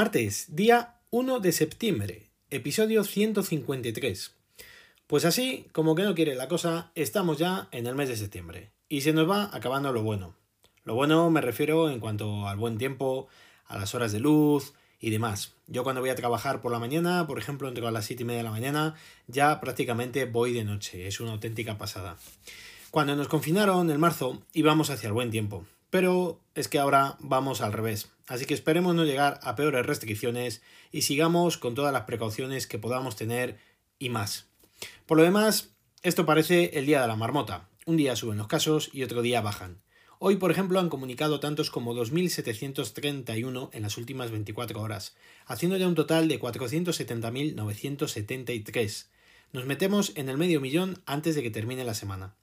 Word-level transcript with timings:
Martes, 0.00 0.46
día 0.56 0.94
1 1.10 1.40
de 1.40 1.52
septiembre, 1.52 2.30
episodio 2.48 3.04
153. 3.04 4.34
Pues 5.06 5.26
así, 5.26 5.66
como 5.72 5.94
que 5.94 6.04
no 6.04 6.14
quiere 6.14 6.34
la 6.36 6.48
cosa, 6.48 6.90
estamos 6.94 7.36
ya 7.36 7.68
en 7.70 7.86
el 7.86 7.94
mes 7.94 8.08
de 8.08 8.16
septiembre 8.16 8.70
y 8.88 9.02
se 9.02 9.12
nos 9.12 9.28
va 9.28 9.54
acabando 9.54 9.92
lo 9.92 10.02
bueno. 10.02 10.34
Lo 10.84 10.94
bueno 10.94 11.28
me 11.28 11.42
refiero 11.42 11.90
en 11.90 12.00
cuanto 12.00 12.48
al 12.48 12.56
buen 12.56 12.78
tiempo, 12.78 13.28
a 13.66 13.76
las 13.76 13.94
horas 13.94 14.10
de 14.12 14.20
luz 14.20 14.72
y 15.00 15.10
demás. 15.10 15.52
Yo 15.66 15.84
cuando 15.84 16.00
voy 16.00 16.08
a 16.08 16.16
trabajar 16.16 16.62
por 16.62 16.72
la 16.72 16.78
mañana, 16.78 17.26
por 17.26 17.38
ejemplo, 17.38 17.68
entro 17.68 17.86
a 17.86 17.90
las 17.90 18.06
7 18.06 18.22
y 18.22 18.24
media 18.24 18.38
de 18.38 18.44
la 18.44 18.52
mañana, 18.52 18.94
ya 19.26 19.60
prácticamente 19.60 20.24
voy 20.24 20.54
de 20.54 20.64
noche, 20.64 21.08
es 21.08 21.20
una 21.20 21.32
auténtica 21.32 21.76
pasada. 21.76 22.16
Cuando 22.90 23.16
nos 23.16 23.28
confinaron 23.28 23.90
en 23.90 24.00
marzo 24.00 24.40
íbamos 24.54 24.88
hacia 24.88 25.08
el 25.08 25.12
buen 25.12 25.30
tiempo, 25.30 25.66
pero 25.90 26.40
es 26.54 26.68
que 26.68 26.78
ahora 26.78 27.16
vamos 27.18 27.60
al 27.60 27.74
revés. 27.74 28.08
Así 28.30 28.46
que 28.46 28.54
esperemos 28.54 28.94
no 28.94 29.04
llegar 29.04 29.38
a 29.42 29.54
peores 29.56 29.84
restricciones 29.84 30.62
y 30.92 31.02
sigamos 31.02 31.58
con 31.58 31.74
todas 31.74 31.92
las 31.92 32.04
precauciones 32.04 32.68
que 32.68 32.78
podamos 32.78 33.16
tener 33.16 33.58
y 33.98 34.08
más. 34.08 34.46
Por 35.04 35.18
lo 35.18 35.24
demás, 35.24 35.74
esto 36.04 36.26
parece 36.26 36.78
el 36.78 36.86
día 36.86 37.02
de 37.02 37.08
la 37.08 37.16
marmota. 37.16 37.68
Un 37.86 37.96
día 37.96 38.14
suben 38.14 38.38
los 38.38 38.46
casos 38.46 38.88
y 38.92 39.02
otro 39.02 39.22
día 39.22 39.40
bajan. 39.40 39.82
Hoy, 40.20 40.36
por 40.36 40.52
ejemplo, 40.52 40.78
han 40.78 40.90
comunicado 40.90 41.40
tantos 41.40 41.72
como 41.72 41.92
2.731 41.92 43.70
en 43.72 43.82
las 43.82 43.98
últimas 43.98 44.30
24 44.30 44.80
horas, 44.80 45.16
haciendo 45.46 45.76
ya 45.76 45.88
un 45.88 45.96
total 45.96 46.28
de 46.28 46.40
470.973. 46.40 49.06
Nos 49.52 49.66
metemos 49.66 50.12
en 50.14 50.28
el 50.28 50.38
medio 50.38 50.60
millón 50.60 51.02
antes 51.04 51.34
de 51.34 51.42
que 51.42 51.50
termine 51.50 51.84
la 51.84 51.94
semana. 51.94 52.36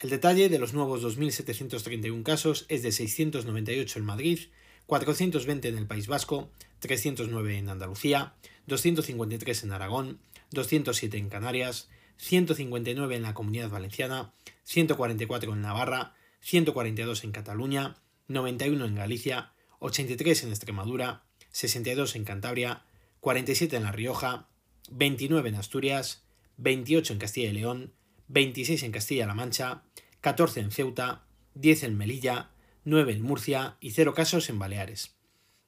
El 0.00 0.10
detalle 0.10 0.50
de 0.50 0.58
los 0.58 0.74
nuevos 0.74 1.02
2.731 1.02 2.22
casos 2.24 2.66
es 2.68 2.82
de 2.82 2.92
698 2.92 3.98
en 3.98 4.04
Madrid, 4.04 4.38
420 4.86 5.68
en 5.68 5.78
el 5.78 5.86
País 5.86 6.06
Vasco, 6.06 6.50
309 6.80 7.58
en 7.58 7.68
Andalucía, 7.68 8.34
253 8.66 9.64
en 9.64 9.72
Aragón, 9.72 10.20
207 10.50 11.16
en 11.16 11.28
Canarias, 11.28 11.88
159 12.18 13.16
en 13.16 13.22
la 13.22 13.34
Comunidad 13.34 13.70
Valenciana, 13.70 14.32
144 14.64 15.52
en 15.52 15.62
Navarra, 15.62 16.14
142 16.40 17.24
en 17.24 17.32
Cataluña, 17.32 17.96
91 18.28 18.84
en 18.84 18.94
Galicia, 18.94 19.52
83 19.80 20.44
en 20.44 20.50
Extremadura, 20.50 21.24
62 21.50 22.16
en 22.16 22.24
Cantabria, 22.24 22.84
47 23.20 23.76
en 23.76 23.82
La 23.84 23.92
Rioja, 23.92 24.48
29 24.90 25.48
en 25.48 25.54
Asturias, 25.54 26.24
28 26.58 27.14
en 27.14 27.18
Castilla 27.18 27.48
y 27.48 27.52
León, 27.52 27.92
26 28.28 28.82
en 28.82 28.92
Castilla-La 28.92 29.34
Mancha, 29.34 29.82
14 30.20 30.60
en 30.60 30.70
Ceuta, 30.70 31.24
10 31.54 31.84
en 31.84 31.98
Melilla, 31.98 32.50
9 32.84 33.12
en 33.12 33.22
Murcia 33.22 33.76
y 33.80 33.92
0 33.92 34.12
casos 34.14 34.50
en 34.50 34.58
Baleares. 34.58 35.14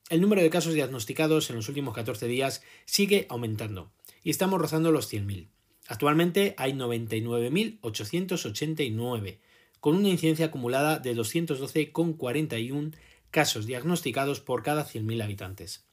El 0.09 0.21
número 0.21 0.43
de 0.43 0.51
casos 0.51 0.75
diagnosticados 0.75 1.51
en 1.51 1.57
los 1.57 1.69
últimos 1.69 1.93
14 1.95 2.29
días 2.29 2.63
sigue 2.85 3.27
aumentando 3.29 3.91
y 4.23 4.31
estamos 4.31 4.61
rozando 4.61 4.93
los 4.93 5.13
100.000. 5.13 5.49
Actualmente 5.89 6.55
hay 6.59 6.73
99.889, 6.73 9.39
con 9.81 9.97
una 9.97 10.09
incidencia 10.09 10.47
acumulada 10.47 10.99
de 10.99 11.15
212,41 11.17 12.95
casos 13.31 13.67
diagnosticados 13.67 14.41
por 14.41 14.63
cada 14.63 14.87
100.000 14.87 15.23
habitantes. 15.23 15.85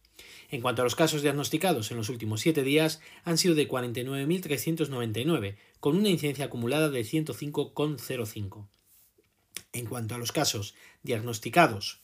En 0.50 0.62
cuanto 0.62 0.82
a 0.82 0.86
los 0.86 0.96
casos 0.96 1.22
diagnosticados 1.22 1.92
en 1.92 1.98
los 1.98 2.10
últimos 2.10 2.42
7 2.42 2.64
días, 2.64 3.02
han 3.24 3.38
sido 3.38 3.56
de 3.56 3.68
49.399, 3.68 5.56
con 5.80 5.96
una 5.96 6.10
incidencia 6.10 6.46
acumulada 6.46 6.90
de 6.90 7.02
105,05. 7.02 8.68
En 9.72 9.86
cuanto 9.86 10.16
a 10.16 10.18
los 10.18 10.32
casos 10.32 10.76
diagnosticados 11.04 12.04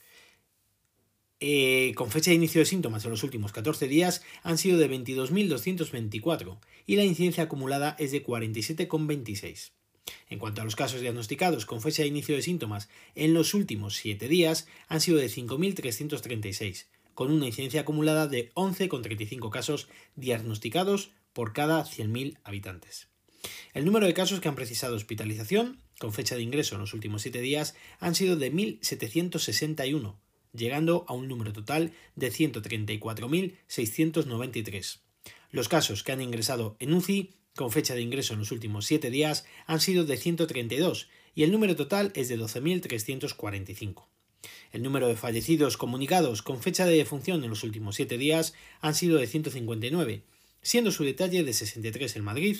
eh, 1.41 1.93
con 1.95 2.11
fecha 2.11 2.31
de 2.31 2.35
inicio 2.35 2.59
de 2.59 2.65
síntomas 2.65 3.05
en 3.05 3.11
los 3.11 3.23
últimos 3.23 3.53
14 3.53 3.87
días 3.87 4.23
han 4.43 4.57
sido 4.57 4.77
de 4.77 4.89
22.224 4.89 6.59
y 6.85 6.97
la 6.97 7.05
incidencia 7.05 7.45
acumulada 7.45 7.95
es 7.97 8.11
de 8.11 8.25
47,26. 8.25 9.71
En 10.27 10.39
cuanto 10.39 10.61
a 10.61 10.65
los 10.65 10.75
casos 10.75 10.99
diagnosticados 10.99 11.65
con 11.65 11.81
fecha 11.81 12.01
de 12.01 12.09
inicio 12.09 12.35
de 12.35 12.41
síntomas 12.41 12.89
en 13.15 13.33
los 13.33 13.53
últimos 13.53 13.95
7 13.95 14.27
días 14.27 14.67
han 14.89 14.99
sido 14.99 15.17
de 15.17 15.27
5.336, 15.27 16.87
con 17.13 17.31
una 17.31 17.45
incidencia 17.45 17.81
acumulada 17.81 18.27
de 18.27 18.51
11,35 18.55 19.49
casos 19.49 19.87
diagnosticados 20.15 21.11
por 21.31 21.53
cada 21.53 21.85
100.000 21.85 22.37
habitantes. 22.43 23.07
El 23.73 23.85
número 23.85 24.05
de 24.05 24.13
casos 24.13 24.39
que 24.39 24.47
han 24.47 24.55
precisado 24.55 24.95
hospitalización 24.95 25.81
con 25.99 26.13
fecha 26.13 26.35
de 26.35 26.41
ingreso 26.41 26.75
en 26.75 26.81
los 26.81 26.93
últimos 26.93 27.21
7 27.21 27.39
días 27.41 27.75
han 27.99 28.15
sido 28.15 28.35
de 28.35 28.51
1.761, 28.51 30.15
llegando 30.53 31.05
a 31.07 31.13
un 31.13 31.27
número 31.27 31.53
total 31.53 31.93
de 32.15 32.31
134.693. 32.31 34.99
Los 35.51 35.69
casos 35.69 36.03
que 36.03 36.11
han 36.11 36.21
ingresado 36.21 36.75
en 36.79 36.93
UCI 36.93 37.35
con 37.55 37.71
fecha 37.71 37.95
de 37.95 38.01
ingreso 38.01 38.33
en 38.33 38.39
los 38.39 38.51
últimos 38.51 38.85
7 38.85 39.09
días 39.09 39.45
han 39.65 39.81
sido 39.81 40.05
de 40.05 40.17
132 40.17 41.09
y 41.35 41.43
el 41.43 41.51
número 41.51 41.75
total 41.75 42.11
es 42.15 42.29
de 42.29 42.39
12.345. 42.39 44.05
El 44.71 44.83
número 44.83 45.07
de 45.07 45.15
fallecidos 45.15 45.75
comunicados 45.75 46.41
con 46.41 46.61
fecha 46.61 46.85
de 46.85 46.95
defunción 46.95 47.43
en 47.43 47.49
los 47.49 47.63
últimos 47.63 47.95
7 47.95 48.17
días 48.17 48.53
han 48.79 48.95
sido 48.95 49.17
de 49.17 49.27
159, 49.27 50.23
siendo 50.61 50.91
su 50.91 51.03
detalle 51.03 51.43
de 51.43 51.53
63 51.53 52.15
en 52.15 52.23
Madrid, 52.23 52.57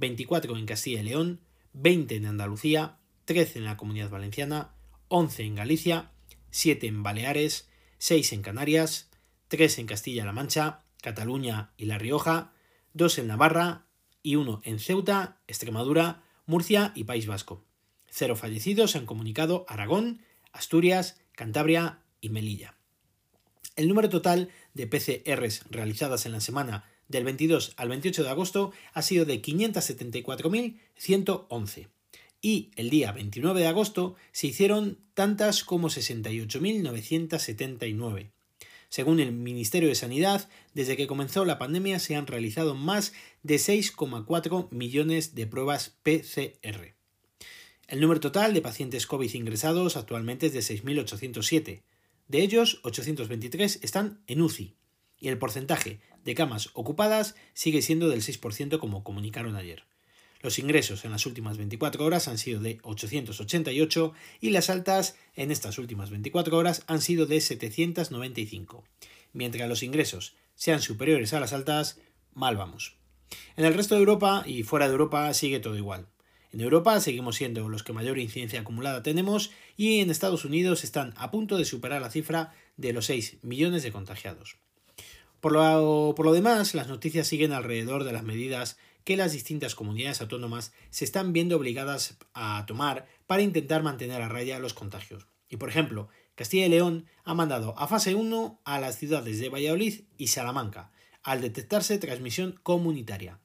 24 0.00 0.56
en 0.56 0.66
Castilla 0.66 1.00
y 1.00 1.04
León, 1.04 1.40
20 1.74 2.16
en 2.16 2.26
Andalucía, 2.26 2.98
13 3.26 3.60
en 3.60 3.64
la 3.66 3.76
Comunidad 3.76 4.10
Valenciana, 4.10 4.74
11 5.08 5.44
en 5.44 5.54
Galicia, 5.54 6.10
7 6.50 6.86
en 6.86 7.02
Baleares, 7.02 7.68
6 7.98 8.32
en 8.32 8.42
Canarias, 8.42 9.10
3 9.48 9.78
en 9.78 9.86
Castilla-La 9.86 10.32
Mancha, 10.32 10.84
Cataluña 11.02 11.72
y 11.76 11.84
La 11.84 11.98
Rioja, 11.98 12.52
2 12.94 13.18
en 13.18 13.26
Navarra 13.28 13.86
y 14.22 14.36
1 14.36 14.62
en 14.64 14.78
Ceuta, 14.78 15.38
Extremadura, 15.46 16.24
Murcia 16.46 16.92
y 16.94 17.04
País 17.04 17.26
Vasco. 17.26 17.64
Cero 18.08 18.34
fallecidos 18.36 18.96
han 18.96 19.06
comunicado 19.06 19.64
Aragón, 19.68 20.22
Asturias, 20.52 21.20
Cantabria 21.32 22.00
y 22.20 22.30
Melilla. 22.30 22.74
El 23.76 23.86
número 23.88 24.08
total 24.08 24.50
de 24.74 24.86
PCRs 24.86 25.64
realizadas 25.70 26.26
en 26.26 26.32
la 26.32 26.40
semana 26.40 26.84
del 27.10 27.24
22 27.24 27.74
al 27.76 27.90
28 27.90 28.22
de 28.22 28.30
agosto 28.30 28.72
ha 28.94 29.02
sido 29.02 29.26
de 29.26 29.42
574.111 29.42 31.88
y 32.40 32.70
el 32.76 32.88
día 32.88 33.12
29 33.12 33.60
de 33.60 33.66
agosto 33.66 34.14
se 34.32 34.46
hicieron 34.46 34.96
tantas 35.14 35.64
como 35.64 35.90
68.979. 35.90 38.30
Según 38.88 39.20
el 39.20 39.32
Ministerio 39.32 39.90
de 39.90 39.94
Sanidad, 39.94 40.48
desde 40.72 40.96
que 40.96 41.06
comenzó 41.06 41.44
la 41.44 41.58
pandemia 41.58 41.98
se 41.98 42.16
han 42.16 42.26
realizado 42.26 42.74
más 42.74 43.12
de 43.42 43.56
6,4 43.56 44.70
millones 44.70 45.34
de 45.34 45.46
pruebas 45.46 45.98
PCR. 46.02 46.94
El 47.88 48.00
número 48.00 48.20
total 48.20 48.54
de 48.54 48.62
pacientes 48.62 49.06
COVID 49.06 49.34
ingresados 49.34 49.96
actualmente 49.96 50.46
es 50.46 50.52
de 50.52 50.60
6.807. 50.60 51.82
De 52.28 52.42
ellos, 52.42 52.80
823 52.84 53.80
están 53.82 54.22
en 54.28 54.40
UCI 54.42 54.76
y 55.20 55.28
el 55.28 55.38
porcentaje 55.38 56.00
de 56.24 56.34
camas 56.34 56.70
ocupadas 56.74 57.34
sigue 57.54 57.82
siendo 57.82 58.08
del 58.08 58.22
6% 58.22 58.78
como 58.78 59.04
comunicaron 59.04 59.56
ayer. 59.56 59.84
Los 60.42 60.58
ingresos 60.58 61.04
en 61.04 61.10
las 61.10 61.26
últimas 61.26 61.58
24 61.58 62.02
horas 62.02 62.26
han 62.26 62.38
sido 62.38 62.60
de 62.60 62.78
888 62.82 64.12
y 64.40 64.50
las 64.50 64.70
altas 64.70 65.16
en 65.34 65.50
estas 65.50 65.78
últimas 65.78 66.08
24 66.08 66.56
horas 66.56 66.82
han 66.86 67.02
sido 67.02 67.26
de 67.26 67.40
795. 67.42 68.84
Mientras 69.34 69.68
los 69.68 69.82
ingresos 69.82 70.34
sean 70.54 70.80
superiores 70.80 71.34
a 71.34 71.40
las 71.40 71.52
altas, 71.52 72.00
mal 72.32 72.56
vamos. 72.56 72.96
En 73.56 73.66
el 73.66 73.74
resto 73.74 73.94
de 73.94 74.00
Europa 74.00 74.42
y 74.46 74.62
fuera 74.62 74.86
de 74.86 74.92
Europa 74.92 75.32
sigue 75.34 75.60
todo 75.60 75.76
igual. 75.76 76.08
En 76.52 76.60
Europa 76.60 76.98
seguimos 77.00 77.36
siendo 77.36 77.68
los 77.68 77.82
que 77.82 77.92
mayor 77.92 78.18
incidencia 78.18 78.60
acumulada 78.60 79.02
tenemos 79.02 79.52
y 79.76 80.00
en 80.00 80.10
Estados 80.10 80.44
Unidos 80.44 80.84
están 80.84 81.12
a 81.16 81.30
punto 81.30 81.58
de 81.58 81.64
superar 81.64 82.00
la 82.00 82.10
cifra 82.10 82.54
de 82.76 82.92
los 82.92 83.06
6 83.06 83.38
millones 83.42 83.82
de 83.82 83.92
contagiados. 83.92 84.56
Por 85.40 85.52
lo, 85.52 86.14
por 86.16 86.26
lo 86.26 86.32
demás, 86.32 86.74
las 86.74 86.88
noticias 86.88 87.26
siguen 87.26 87.52
alrededor 87.52 88.04
de 88.04 88.12
las 88.12 88.22
medidas 88.22 88.76
que 89.04 89.16
las 89.16 89.32
distintas 89.32 89.74
comunidades 89.74 90.20
autónomas 90.20 90.72
se 90.90 91.04
están 91.04 91.32
viendo 91.32 91.56
obligadas 91.56 92.16
a 92.34 92.64
tomar 92.66 93.06
para 93.26 93.42
intentar 93.42 93.82
mantener 93.82 94.20
a 94.22 94.28
raya 94.28 94.58
los 94.58 94.74
contagios. 94.74 95.26
Y 95.48 95.56
por 95.56 95.68
ejemplo, 95.68 96.08
Castilla 96.34 96.66
y 96.66 96.68
León 96.68 97.06
ha 97.24 97.34
mandado 97.34 97.74
a 97.78 97.88
fase 97.88 98.14
1 98.14 98.60
a 98.64 98.80
las 98.80 98.98
ciudades 98.98 99.40
de 99.40 99.48
Valladolid 99.48 100.02
y 100.16 100.28
Salamanca, 100.28 100.92
al 101.22 101.40
detectarse 101.40 101.98
transmisión 101.98 102.58
comunitaria. 102.62 103.38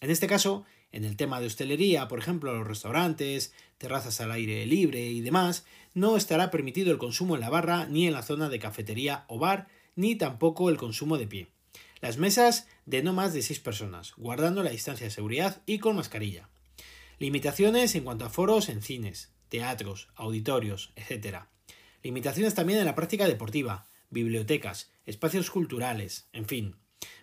En 0.00 0.10
este 0.10 0.26
caso, 0.26 0.64
en 0.90 1.04
el 1.04 1.16
tema 1.16 1.40
de 1.40 1.46
hostelería, 1.46 2.08
por 2.08 2.18
ejemplo, 2.18 2.56
los 2.56 2.66
restaurantes, 2.66 3.52
terrazas 3.78 4.20
al 4.20 4.32
aire 4.32 4.66
libre 4.66 5.06
y 5.06 5.20
demás, 5.20 5.64
no 5.94 6.16
estará 6.16 6.50
permitido 6.50 6.90
el 6.90 6.98
consumo 6.98 7.34
en 7.34 7.40
la 7.40 7.50
barra 7.50 7.86
ni 7.86 8.06
en 8.06 8.12
la 8.12 8.22
zona 8.22 8.48
de 8.48 8.58
cafetería 8.58 9.24
o 9.28 9.38
bar, 9.38 9.68
ni 9.96 10.16
tampoco 10.16 10.70
el 10.70 10.76
consumo 10.76 11.18
de 11.18 11.26
pie. 11.26 11.48
Las 12.00 12.18
mesas 12.18 12.66
de 12.86 13.02
no 13.02 13.12
más 13.12 13.32
de 13.32 13.42
6 13.42 13.60
personas, 13.60 14.14
guardando 14.16 14.62
la 14.62 14.70
distancia 14.70 15.06
de 15.06 15.10
seguridad 15.10 15.62
y 15.66 15.78
con 15.78 15.96
mascarilla. 15.96 16.48
Limitaciones 17.18 17.94
en 17.94 18.04
cuanto 18.04 18.24
a 18.24 18.30
foros 18.30 18.68
en 18.68 18.82
cines, 18.82 19.32
teatros, 19.48 20.08
auditorios, 20.16 20.92
etc. 20.96 21.44
Limitaciones 22.02 22.54
también 22.54 22.80
en 22.80 22.86
la 22.86 22.94
práctica 22.94 23.28
deportiva, 23.28 23.86
bibliotecas, 24.10 24.90
espacios 25.06 25.50
culturales, 25.50 26.26
en 26.32 26.46
fin. 26.46 26.76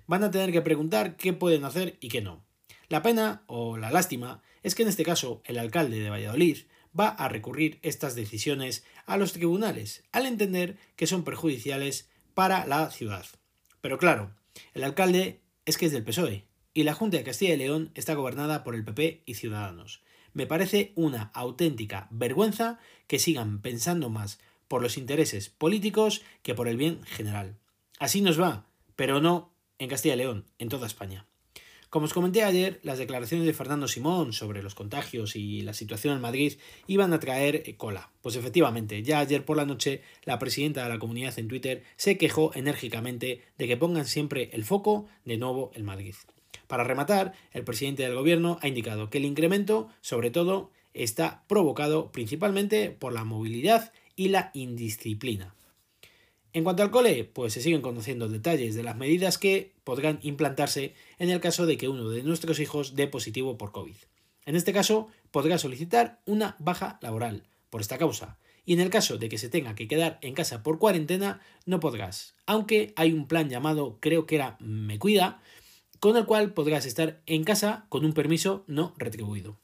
Van 0.07 0.23
a 0.23 0.31
tener 0.31 0.51
que 0.51 0.61
preguntar 0.61 1.17
qué 1.17 1.33
pueden 1.33 1.65
hacer 1.65 1.97
y 1.99 2.07
qué 2.09 2.21
no. 2.21 2.45
La 2.87 3.01
pena 3.03 3.43
o 3.47 3.77
la 3.77 3.91
lástima 3.91 4.41
es 4.63 4.75
que 4.75 4.83
en 4.83 4.89
este 4.89 5.03
caso 5.03 5.41
el 5.45 5.59
alcalde 5.59 5.99
de 5.99 6.09
Valladolid 6.09 6.57
va 6.97 7.09
a 7.09 7.29
recurrir 7.29 7.79
estas 7.83 8.15
decisiones 8.15 8.83
a 9.05 9.17
los 9.17 9.33
tribunales, 9.33 10.03
al 10.11 10.25
entender 10.25 10.77
que 10.95 11.07
son 11.07 11.23
perjudiciales 11.23 12.08
para 12.39 12.65
la 12.65 12.89
ciudad. 12.89 13.25
Pero 13.81 13.97
claro, 13.97 14.31
el 14.73 14.85
alcalde 14.85 15.41
es 15.65 15.77
que 15.77 15.87
es 15.87 15.91
del 15.91 16.05
PSOE 16.05 16.45
y 16.73 16.83
la 16.83 16.93
Junta 16.93 17.17
de 17.17 17.25
Castilla 17.25 17.53
y 17.53 17.57
León 17.57 17.91
está 17.95 18.13
gobernada 18.13 18.63
por 18.63 18.75
el 18.75 18.85
PP 18.85 19.23
y 19.25 19.33
Ciudadanos. 19.33 20.01
Me 20.31 20.47
parece 20.47 20.93
una 20.95 21.31
auténtica 21.33 22.07
vergüenza 22.11 22.79
que 23.07 23.19
sigan 23.19 23.61
pensando 23.61 24.09
más 24.09 24.39
por 24.69 24.81
los 24.81 24.97
intereses 24.97 25.49
políticos 25.49 26.21
que 26.41 26.55
por 26.55 26.69
el 26.69 26.77
bien 26.77 27.03
general. 27.03 27.57
Así 27.99 28.21
nos 28.21 28.39
va, 28.39 28.67
pero 28.95 29.19
no 29.19 29.51
en 29.77 29.89
Castilla 29.89 30.15
y 30.15 30.19
León, 30.19 30.45
en 30.59 30.69
toda 30.69 30.87
España. 30.87 31.25
Como 31.89 32.05
os 32.05 32.13
comenté 32.13 32.43
ayer, 32.43 32.79
las 32.83 32.99
declaraciones 32.99 33.47
de 33.47 33.53
Fernando 33.53 33.87
Simón 33.87 34.31
sobre 34.31 34.61
los 34.61 34.75
contagios 34.75 35.35
y 35.35 35.63
la 35.63 35.73
situación 35.73 36.13
en 36.13 36.21
Madrid 36.21 36.53
iban 36.85 37.13
a 37.13 37.19
traer 37.19 37.63
eh, 37.65 37.75
cola. 37.77 38.11
Pues 38.21 38.35
efectivamente, 38.35 39.01
ya 39.01 39.17
ayer 39.17 39.43
por 39.43 39.57
la 39.57 39.65
noche 39.65 40.03
la 40.23 40.37
presidenta 40.37 40.83
de 40.83 40.89
la 40.89 40.99
comunidad 40.99 41.39
en 41.39 41.47
Twitter 41.47 41.83
se 41.95 42.19
quejó 42.19 42.51
enérgicamente 42.53 43.41
de 43.57 43.67
que 43.67 43.75
pongan 43.75 44.05
siempre 44.05 44.51
el 44.53 44.65
foco 44.65 45.07
de 45.25 45.37
nuevo 45.37 45.71
en 45.73 45.83
Madrid. 45.83 46.13
Para 46.67 46.83
rematar, 46.83 47.33
el 47.53 47.63
presidente 47.63 48.03
del 48.03 48.13
gobierno 48.13 48.59
ha 48.61 48.67
indicado 48.67 49.09
que 49.09 49.17
el 49.17 49.25
incremento, 49.25 49.89
sobre 50.01 50.29
todo, 50.29 50.69
está 50.93 51.43
provocado 51.47 52.11
principalmente 52.11 52.91
por 52.91 53.13
la 53.13 53.23
movilidad 53.23 53.93
y 54.15 54.27
la 54.27 54.51
indisciplina. 54.53 55.55
En 56.51 56.63
cuanto 56.63 56.81
al 56.81 56.89
cole, 56.89 57.25
pues 57.25 57.53
se 57.53 57.61
siguen 57.61 57.81
conociendo 57.81 58.27
detalles 58.27 58.73
de 58.73 58.81
las 58.81 58.95
medidas 58.95 59.37
que 59.37 59.75
podrán 59.83 60.19
implantarse 60.23 60.95
en 61.19 61.29
el 61.29 61.39
caso 61.39 61.67
de 61.67 61.77
que 61.77 61.87
uno 61.87 62.09
de 62.09 62.23
nuestros 62.23 62.59
hijos 62.59 62.95
dé 62.95 63.07
positivo 63.07 63.57
por 63.57 63.71
COVID. 63.71 63.95
En 64.45 64.55
este 64.55 64.73
caso, 64.73 65.09
podrá 65.29 65.59
solicitar 65.59 66.21
una 66.25 66.55
baja 66.59 66.97
laboral 67.01 67.43
por 67.69 67.81
esta 67.81 67.99
causa. 67.99 68.39
Y 68.65 68.73
en 68.73 68.79
el 68.79 68.89
caso 68.89 69.17
de 69.17 69.29
que 69.29 69.37
se 69.37 69.49
tenga 69.49 69.75
que 69.75 69.87
quedar 69.87 70.17
en 70.21 70.33
casa 70.33 70.63
por 70.63 70.79
cuarentena, 70.79 71.39
no 71.65 71.79
podrás. 71.79 72.35
Aunque 72.47 72.93
hay 72.95 73.13
un 73.13 73.27
plan 73.27 73.49
llamado, 73.49 73.99
creo 73.99 74.25
que 74.25 74.35
era 74.35 74.57
Me 74.59 74.97
Cuida, 74.97 75.41
con 75.99 76.17
el 76.17 76.25
cual 76.25 76.53
podrás 76.53 76.85
estar 76.85 77.21
en 77.27 77.43
casa 77.43 77.85
con 77.89 78.05
un 78.05 78.13
permiso 78.13 78.63
no 78.67 78.93
retribuido. 78.97 79.59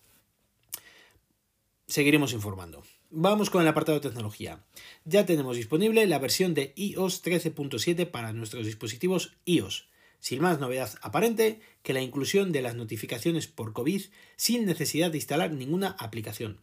Seguiremos 1.87 2.33
informando. 2.33 2.83
Vamos 3.17 3.49
con 3.49 3.61
el 3.61 3.67
apartado 3.69 3.97
de 3.97 4.09
tecnología. 4.09 4.65
Ya 5.05 5.25
tenemos 5.25 5.55
disponible 5.55 6.05
la 6.05 6.19
versión 6.19 6.53
de 6.53 6.73
iOS 6.75 7.23
13.7 7.23 8.11
para 8.11 8.33
nuestros 8.33 8.65
dispositivos 8.65 9.37
iOS, 9.45 9.87
sin 10.19 10.41
más 10.41 10.59
novedad 10.59 10.93
aparente 11.01 11.61
que 11.81 11.93
la 11.93 12.01
inclusión 12.01 12.51
de 12.51 12.61
las 12.61 12.75
notificaciones 12.75 13.47
por 13.47 13.71
COVID 13.71 14.01
sin 14.35 14.65
necesidad 14.65 15.11
de 15.11 15.19
instalar 15.19 15.53
ninguna 15.53 15.95
aplicación. 15.97 16.59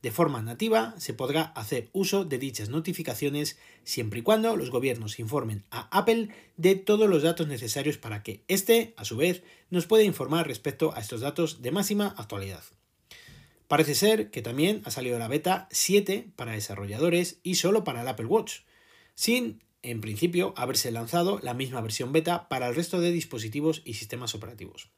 De 0.00 0.10
forma 0.10 0.40
nativa 0.40 0.94
se 0.96 1.12
podrá 1.12 1.42
hacer 1.42 1.90
uso 1.92 2.24
de 2.24 2.38
dichas 2.38 2.70
notificaciones 2.70 3.58
siempre 3.84 4.20
y 4.20 4.22
cuando 4.22 4.56
los 4.56 4.70
gobiernos 4.70 5.18
informen 5.18 5.66
a 5.70 5.94
Apple 5.94 6.30
de 6.56 6.76
todos 6.76 7.10
los 7.10 7.24
datos 7.24 7.46
necesarios 7.46 7.98
para 7.98 8.22
que 8.22 8.42
éste, 8.48 8.94
a 8.96 9.04
su 9.04 9.18
vez, 9.18 9.42
nos 9.68 9.84
pueda 9.84 10.04
informar 10.04 10.46
respecto 10.46 10.94
a 10.96 11.00
estos 11.00 11.20
datos 11.20 11.60
de 11.60 11.72
máxima 11.72 12.14
actualidad. 12.16 12.64
Parece 13.70 13.94
ser 13.94 14.32
que 14.32 14.42
también 14.42 14.82
ha 14.84 14.90
salido 14.90 15.16
la 15.20 15.28
beta 15.28 15.68
7 15.70 16.32
para 16.34 16.54
desarrolladores 16.54 17.38
y 17.44 17.54
solo 17.54 17.84
para 17.84 18.00
el 18.00 18.08
Apple 18.08 18.26
Watch, 18.26 18.62
sin, 19.14 19.62
en 19.82 20.00
principio, 20.00 20.54
haberse 20.56 20.90
lanzado 20.90 21.38
la 21.40 21.54
misma 21.54 21.80
versión 21.80 22.10
beta 22.10 22.48
para 22.48 22.66
el 22.66 22.74
resto 22.74 23.00
de 23.00 23.12
dispositivos 23.12 23.82
y 23.84 23.94
sistemas 23.94 24.34
operativos. 24.34 24.90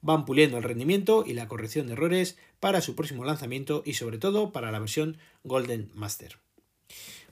Van 0.00 0.24
puliendo 0.24 0.56
el 0.56 0.64
rendimiento 0.64 1.22
y 1.24 1.34
la 1.34 1.46
corrección 1.46 1.86
de 1.86 1.92
errores 1.92 2.36
para 2.58 2.80
su 2.80 2.96
próximo 2.96 3.24
lanzamiento 3.24 3.84
y 3.86 3.94
sobre 3.94 4.18
todo 4.18 4.50
para 4.50 4.72
la 4.72 4.80
versión 4.80 5.18
Golden 5.44 5.92
Master. 5.94 6.40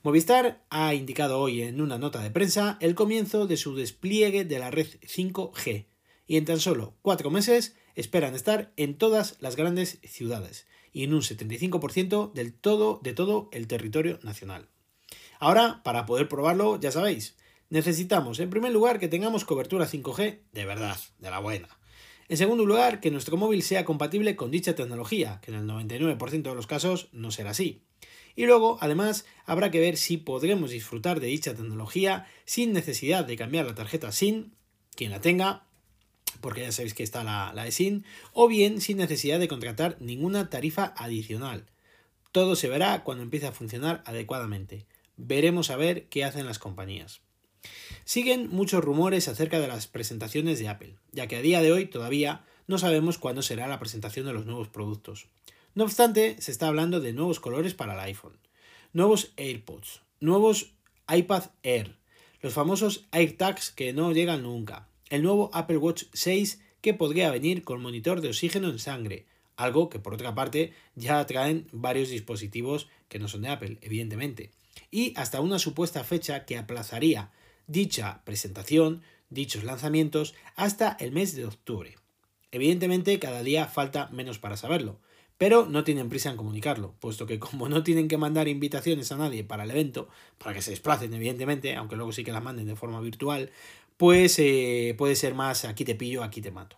Movistar 0.05 0.65
ha 0.71 0.95
indicado 0.95 1.41
hoy 1.41 1.63
en 1.63 1.81
una 1.81 1.99
nota 1.99 2.23
de 2.23 2.31
prensa 2.31 2.79
el 2.81 2.95
comienzo 2.95 3.49
de 3.49 3.57
su 3.57 3.75
despliegue 3.75 4.45
de 4.45 4.61
la 4.61 4.71
red 4.71 4.87
5G 5.03 5.87
y 6.29 6.37
en 6.37 6.45
tan 6.45 6.61
solo 6.61 6.95
cuatro 7.03 7.29
meses 7.33 7.75
esperan 7.97 8.37
estar 8.37 8.73
en 8.77 8.97
todas 8.97 9.37
las 9.41 9.57
grandes 9.57 9.99
ciudades, 10.05 10.69
y 10.97 11.05
en 11.05 11.13
un 11.13 11.21
75% 11.21 12.33
del 12.33 12.55
todo, 12.55 13.01
de 13.03 13.13
todo 13.13 13.51
el 13.53 13.67
territorio 13.67 14.19
nacional. 14.23 14.71
Ahora, 15.39 15.83
para 15.85 16.07
poder 16.07 16.27
probarlo, 16.27 16.81
ya 16.81 16.91
sabéis, 16.91 17.37
necesitamos 17.69 18.41
en 18.41 18.49
primer 18.49 18.73
lugar 18.73 18.99
que 18.99 19.09
tengamos 19.09 19.45
cobertura 19.45 19.87
5G 19.87 20.39
de 20.51 20.65
verdad, 20.65 20.97
de 21.19 21.31
la 21.31 21.41
buena. 21.41 21.69
En 22.31 22.39
segundo 22.39 22.65
lugar, 22.65 23.01
que 23.01 23.11
nuestro 23.11 23.37
móvil 23.37 23.63
sea 23.63 23.85
compatible 23.85 24.37
con 24.37 24.51
dicha 24.51 24.75
tecnología, 24.75 25.39
que 25.43 25.51
en 25.51 25.59
el 25.59 25.67
99% 25.67 26.43
de 26.43 26.55
los 26.55 26.67
casos 26.67 27.11
no 27.13 27.31
será 27.31 27.51
así. 27.51 27.83
Y 28.35 28.47
luego, 28.47 28.79
además, 28.81 29.27
habrá 29.45 29.71
que 29.71 29.81
ver 29.81 29.99
si 29.99 30.17
podremos 30.17 30.71
disfrutar 30.71 31.21
de 31.21 31.27
dicha 31.27 31.55
tecnología 31.55 32.27
sin 32.47 32.73
necesidad 32.73 33.27
de 33.27 33.37
cambiar 33.37 33.67
la 33.67 33.75
tarjeta 33.75 34.13
SIM, 34.13 34.53
quien 34.95 35.11
la 35.11 35.21
tenga, 35.21 35.66
porque 36.41 36.63
ya 36.63 36.73
sabéis 36.73 36.95
que 36.95 37.03
está 37.03 37.25
la, 37.25 37.53
la 37.55 37.71
SIN, 37.71 38.05
o 38.33 38.49
bien 38.49 38.81
sin 38.81 38.99
necesidad 38.99 39.39
de 39.39 39.49
contratar 39.49 39.97
ninguna 40.01 40.51
tarifa 40.51 40.95
adicional. 40.97 41.67
Todo 42.33 42.57
se 42.57 42.69
verá 42.69 43.03
cuando 43.03 43.23
empiece 43.23 43.47
a 43.47 43.53
funcionar 43.53 44.03
adecuadamente. 44.07 44.87
Veremos 45.17 45.71
a 45.71 45.77
ver 45.77 46.07
qué 46.09 46.25
hacen 46.25 46.47
las 46.47 46.59
compañías. 46.59 47.21
Siguen 48.05 48.49
muchos 48.51 48.85
rumores 48.85 49.29
acerca 49.29 49.59
de 49.61 49.69
las 49.69 49.87
presentaciones 49.87 50.59
de 50.59 50.69
Apple, 50.69 50.97
ya 51.13 51.27
que 51.27 51.37
a 51.37 51.43
día 51.43 51.63
de 51.63 51.73
hoy 51.73 51.87
todavía 51.87 52.45
no 52.67 52.79
sabemos 52.79 53.19
cuándo 53.19 53.43
será 53.43 53.67
la 53.67 53.79
presentación 53.79 54.27
de 54.27 54.33
los 54.33 54.47
nuevos 54.47 54.69
productos. 54.69 55.29
No 55.75 55.85
obstante, 55.85 56.37
se 56.41 56.53
está 56.53 56.69
hablando 56.69 57.01
de 57.01 57.13
nuevos 57.13 57.41
colores 57.41 57.75
para 57.75 57.95
el 57.95 58.01
iPhone, 58.01 58.39
nuevos 58.93 59.33
AirPods, 59.37 60.03
nuevos 60.21 60.73
iPad 61.09 61.45
Air, 61.63 61.97
los 62.41 62.55
famosos 62.55 63.07
AirTags 63.13 63.71
que 63.71 63.93
no 63.93 64.13
llegan 64.13 64.43
nunca, 64.43 64.89
el 65.11 65.23
nuevo 65.23 65.51
Apple 65.53 65.79
Watch 65.79 66.05
6 66.13 66.61
que 66.81 66.95
podría 66.95 67.31
venir 67.31 67.65
con 67.65 67.81
monitor 67.81 68.21
de 68.21 68.29
oxígeno 68.29 68.69
en 68.69 68.79
sangre, 68.79 69.27
algo 69.57 69.89
que 69.89 69.99
por 69.99 70.15
otra 70.15 70.35
parte 70.35 70.73
ya 70.95 71.25
traen 71.27 71.67
varios 71.73 72.11
dispositivos 72.11 72.89
que 73.09 73.19
no 73.19 73.29
son 73.29 73.43
de 73.43 73.49
Apple, 73.49 73.79
evidentemente, 73.81 74.51
y 74.91 75.13
hasta 75.17 75.41
una 75.41 75.59
supuesta 75.59 76.05
fecha 76.05 76.45
que 76.45 76.59
aplazaría 76.59 77.31
dicha 77.67 78.23
presentación, 78.25 79.03
dichos 79.31 79.65
lanzamientos, 79.65 80.35
hasta 80.55 80.97
el 81.01 81.13
mes 81.13 81.35
de 81.35 81.47
octubre. 81.47 81.97
Evidentemente 82.53 83.19
cada 83.19 83.43
día 83.43 83.67
falta 83.67 84.09
menos 84.13 84.39
para 84.39 84.57
saberlo, 84.57 85.01
pero 85.39 85.67
no 85.67 85.85
tienen 85.85 86.09
prisa 86.09 86.31
en 86.31 86.37
comunicarlo, 86.37 86.95
puesto 87.01 87.27
que 87.27 87.39
como 87.39 87.69
no 87.69 87.83
tienen 87.83 88.09
que 88.09 88.17
mandar 88.17 88.49
invitaciones 88.49 89.13
a 89.13 89.17
nadie 89.17 89.45
para 89.45 89.65
el 89.65 89.71
evento, 89.71 90.09
para 90.39 90.55
que 90.55 90.63
se 90.63 90.71
desplacen 90.71 91.13
evidentemente, 91.13 91.75
aunque 91.75 91.97
luego 91.97 92.13
sí 92.13 92.25
que 92.25 92.33
las 92.33 92.43
manden 92.43 92.67
de 92.67 92.77
forma 92.77 93.01
virtual, 93.01 93.51
pues 93.97 94.39
eh, 94.39 94.95
puede 94.99 95.17
ser 95.17 95.35
más 95.35 95.65
aquí 95.65 95.85
te 95.85 95.95
pillo, 95.95 96.23
aquí 96.23 96.41
te 96.41 96.51
mato. 96.51 96.77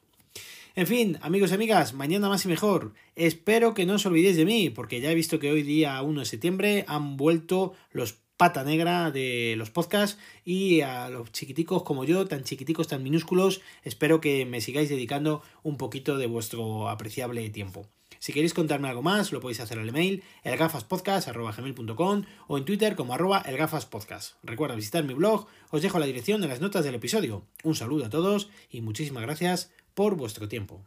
En 0.75 0.87
fin, 0.87 1.19
amigos 1.23 1.51
y 1.51 1.55
amigas, 1.55 1.93
mañana 1.93 2.29
más 2.29 2.45
y 2.45 2.49
mejor. 2.49 2.95
Espero 3.17 3.75
que 3.75 3.85
no 3.85 3.95
os 3.95 4.07
olvidéis 4.07 4.37
de 4.37 4.45
mí, 4.45 4.71
porque 4.71 5.01
ya 5.01 5.11
he 5.11 5.15
visto 5.15 5.41
que 5.41 5.51
hoy 5.51 5.63
día 5.63 6.01
1 6.03 6.21
de 6.21 6.27
septiembre 6.27 6.85
han 6.87 7.17
vuelto 7.17 7.75
los 7.91 8.21
pata 8.37 8.63
negra 8.63 9.11
de 9.11 9.57
los 9.59 9.71
podcasts 9.71 10.19
y 10.45 10.81
a 10.83 11.11
los 11.11 11.33
chiquiticos 11.33 11.83
como 11.83 12.05
yo, 12.05 12.27
tan 12.27 12.45
chiquiticos, 12.45 12.87
tan 12.87 13.03
minúsculos, 13.03 13.61
espero 13.83 14.21
que 14.21 14.47
me 14.47 14.61
sigáis 14.61 14.89
dedicando 14.89 15.43
un 15.65 15.77
poquito 15.77 16.17
de 16.17 16.29
vuestro 16.29 16.89
apreciable 16.89 17.51
tiempo. 17.51 17.89
Si 18.19 18.33
queréis 18.33 18.55
contarme 18.55 18.89
algo 18.89 19.03
más, 19.03 19.33
lo 19.33 19.41
podéis 19.41 19.61
hacer 19.61 19.79
al 19.79 19.89
email 19.89 20.23
elgafaspodcast.com 20.45 22.25
o 22.47 22.59
en 22.59 22.65
Twitter 22.65 22.97
como 22.97 23.15
arroba 23.15 23.41
elgafaspodcast. 23.41 24.35
Recuerda 24.43 24.75
visitar 24.75 25.05
mi 25.05 25.15
blog, 25.15 25.47
os 25.71 25.83
dejo 25.83 25.99
la 25.99 26.07
dirección 26.07 26.43
en 26.43 26.51
las 26.51 26.61
notas 26.61 26.85
del 26.85 26.95
episodio. 26.95 27.45
Un 27.63 27.75
saludo 27.75 28.07
a 28.07 28.11
todos 28.11 28.51
y 28.71 28.81
muchísimas 28.81 29.23
gracias 29.23 29.71
por 29.95 30.17
vuestro 30.17 30.49
tiempo. 30.49 30.85